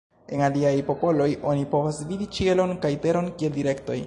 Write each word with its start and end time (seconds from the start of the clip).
En 0.35 0.39
aliaj 0.45 0.71
popoloj 0.87 1.27
oni 1.51 1.69
povas 1.75 2.01
vidi 2.13 2.31
ĉielon 2.39 2.77
kaj 2.87 2.95
teron 3.07 3.33
kiel 3.41 3.59
direktoj. 3.61 3.99